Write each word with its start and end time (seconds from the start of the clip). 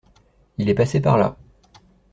Il 0.57 0.67
est 0.67 0.73
passé 0.73 0.99
par 0.99 1.15
là. 1.19 1.37